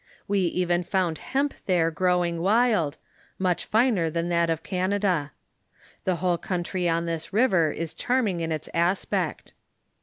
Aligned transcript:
"We 0.27 0.63
oven 0.63 0.81
found 0.81 1.19
hemp 1.19 1.53
there 1.67 1.91
growing 1.91 2.41
wild, 2.41 2.97
much 3.37 3.65
finer 3.65 4.09
than 4.09 4.29
that 4.29 4.49
of 4.49 4.63
Canada. 4.63 5.31
The 6.05 6.15
whole 6.15 6.39
country 6.39 6.89
on 6.89 7.05
this 7.05 7.31
river 7.31 7.69
is 7.71 7.93
charming 7.93 8.39
in 8.41 8.51
its 8.51 8.67
aspect. 8.73 9.53